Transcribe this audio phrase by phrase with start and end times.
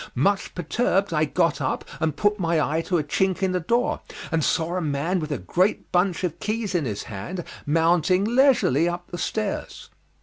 [0.15, 3.99] Much perturbed I got up and put my eye to a chink in the door,
[4.31, 8.89] and saw a man with a great bunch of keys in his hand mounting leisurely
[8.89, 9.91] up the stairs.